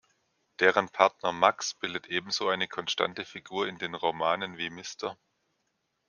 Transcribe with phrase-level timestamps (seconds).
[0.59, 5.15] Deren Partner Max bildet ebenso eine konstante Figur in den Romanen wie Mr.